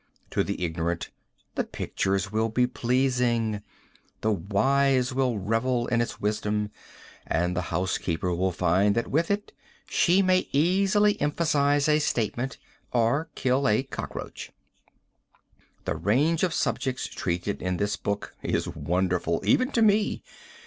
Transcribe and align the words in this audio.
To 0.31 0.43
the 0.43 0.63
ignorant, 0.65 1.11
the 1.53 1.63
pictures 1.63 2.31
will 2.31 2.49
be 2.49 2.65
pleasing. 2.65 3.61
The 4.21 4.31
wise 4.31 5.13
will 5.13 5.37
revel 5.37 5.85
in 5.85 6.01
its 6.01 6.19
wisdom, 6.19 6.71
and 7.27 7.55
the 7.55 7.61
housekeeper 7.69 8.33
will 8.33 8.51
find 8.51 8.95
that 8.95 9.09
with 9.11 9.29
it 9.29 9.51
she 9.87 10.23
may 10.23 10.49
easily 10.51 11.21
emphasize 11.21 11.87
a 11.87 11.99
statement 11.99 12.57
or 12.91 13.29
kill 13.35 13.69
a 13.69 13.83
cockroach. 13.83 14.49
The 15.85 15.93
range 15.97 16.41
of 16.41 16.51
subjects 16.55 17.05
treated 17.05 17.61
in 17.61 17.77
this 17.77 17.95
book 17.95 18.33
is 18.41 18.67
wonderful, 18.67 19.39
even 19.45 19.71
to 19.73 19.83
me. 19.83 20.23